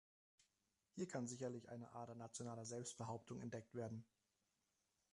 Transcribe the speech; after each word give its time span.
Hier 0.95 1.07
kann 1.07 1.27
sicherlich 1.27 1.69
eine 1.69 1.91
Ader 1.93 2.15
nationaler 2.15 2.65
Selbstbehauptung 2.65 3.39
entdeckt 3.39 3.75
werden. 3.75 4.03